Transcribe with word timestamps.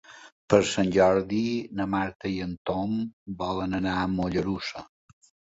Per 0.51 0.59
Sant 0.69 0.87
Jordi 0.95 1.41
na 1.81 1.87
Marta 1.97 2.31
i 2.37 2.39
en 2.47 2.57
Tom 2.71 2.97
volen 3.45 3.79
anar 3.83 3.95
a 4.01 4.09
Mollerussa. 4.17 4.87